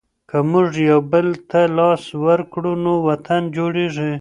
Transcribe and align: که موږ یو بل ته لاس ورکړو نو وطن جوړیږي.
که 0.29 0.37
موږ 0.51 0.69
یو 0.89 0.99
بل 1.11 1.27
ته 1.49 1.61
لاس 1.77 2.03
ورکړو 2.25 2.73
نو 2.83 2.93
وطن 3.07 3.41
جوړیږي. 3.55 4.09